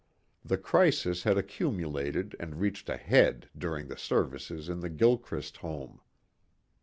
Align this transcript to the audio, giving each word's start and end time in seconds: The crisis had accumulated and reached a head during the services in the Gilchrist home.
The 0.43 0.57
crisis 0.57 1.21
had 1.25 1.37
accumulated 1.37 2.35
and 2.39 2.59
reached 2.59 2.89
a 2.89 2.97
head 2.97 3.49
during 3.55 3.87
the 3.87 3.99
services 3.99 4.67
in 4.67 4.79
the 4.79 4.89
Gilchrist 4.89 5.57
home. 5.57 6.01